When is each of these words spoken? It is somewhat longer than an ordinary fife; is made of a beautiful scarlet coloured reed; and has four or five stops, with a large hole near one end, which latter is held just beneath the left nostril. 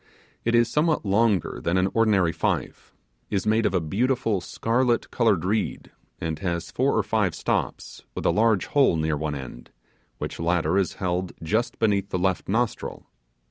It 0.43 0.55
is 0.55 0.67
somewhat 0.67 1.05
longer 1.05 1.61
than 1.63 1.77
an 1.77 1.87
ordinary 1.93 2.31
fife; 2.31 2.91
is 3.29 3.45
made 3.45 3.67
of 3.67 3.75
a 3.75 3.79
beautiful 3.79 4.41
scarlet 4.41 5.11
coloured 5.11 5.45
reed; 5.45 5.91
and 6.19 6.39
has 6.39 6.71
four 6.71 6.97
or 6.97 7.03
five 7.03 7.35
stops, 7.35 8.01
with 8.15 8.25
a 8.25 8.31
large 8.31 8.65
hole 8.65 8.95
near 8.97 9.15
one 9.15 9.35
end, 9.35 9.69
which 10.17 10.39
latter 10.39 10.75
is 10.79 10.93
held 10.93 11.33
just 11.43 11.77
beneath 11.77 12.09
the 12.09 12.17
left 12.17 12.49
nostril. 12.49 13.05